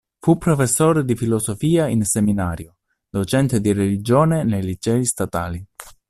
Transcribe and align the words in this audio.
Fu 0.17 0.35
professore 0.35 1.05
di 1.05 1.13
filosofia 1.15 1.85
in 1.85 2.03
seminario, 2.05 2.77
docente 3.07 3.61
di 3.61 3.71
religione 3.71 4.43
nei 4.43 4.63
licei 4.63 5.05
statali. 5.05 5.63